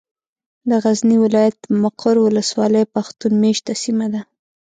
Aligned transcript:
د 0.69 0.71
غزني 0.83 1.17
ولايت، 1.25 1.57
مقر 1.83 2.15
ولسوالي 2.25 2.83
پښتون 2.95 3.31
مېشته 3.43 3.73
سيمه 3.83 4.07
ده. 4.13 4.21